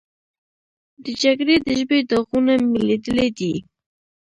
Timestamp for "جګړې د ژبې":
1.23-1.99